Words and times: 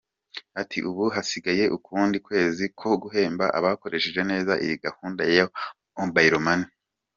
Ati, 0.61 0.77
“Ubu 0.89 1.03
hasigaye 1.15 1.63
ukundi 1.77 2.17
kwezi 2.25 2.63
ko 2.79 2.89
guhemba 3.03 3.45
abakoresheje 3.57 4.21
neza 4.31 4.53
iyi 4.63 4.75
gahunda 4.85 5.21
ya 5.35 5.45
Mobile 5.99 6.39
Money. 6.45 6.69